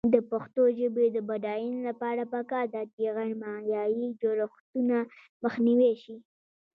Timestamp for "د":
0.13-0.15, 1.15-1.17